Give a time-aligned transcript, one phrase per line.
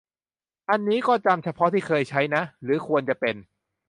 [0.69, 3.35] อันนี้ก็จำเฉพาะที่เคยใช้นะ หรือควรจะเป็น